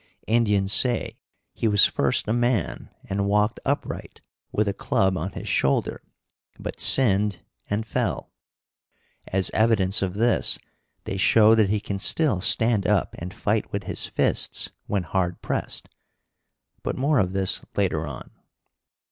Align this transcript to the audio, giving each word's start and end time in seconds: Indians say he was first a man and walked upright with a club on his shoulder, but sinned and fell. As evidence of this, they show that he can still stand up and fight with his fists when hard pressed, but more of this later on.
Indians 0.25 0.73
say 0.73 1.19
he 1.53 1.67
was 1.67 1.85
first 1.85 2.27
a 2.27 2.33
man 2.33 2.89
and 3.07 3.27
walked 3.27 3.59
upright 3.63 4.19
with 4.51 4.67
a 4.67 4.73
club 4.73 5.15
on 5.15 5.33
his 5.33 5.47
shoulder, 5.47 6.01
but 6.57 6.79
sinned 6.79 7.41
and 7.69 7.85
fell. 7.85 8.31
As 9.27 9.51
evidence 9.53 10.01
of 10.01 10.15
this, 10.15 10.57
they 11.03 11.17
show 11.17 11.53
that 11.53 11.69
he 11.69 11.79
can 11.79 11.99
still 11.99 12.41
stand 12.41 12.87
up 12.87 13.13
and 13.19 13.31
fight 13.31 13.71
with 13.71 13.83
his 13.83 14.07
fists 14.07 14.71
when 14.87 15.03
hard 15.03 15.39
pressed, 15.43 15.87
but 16.81 16.97
more 16.97 17.19
of 17.19 17.33
this 17.33 17.61
later 17.75 18.07
on. 18.07 18.31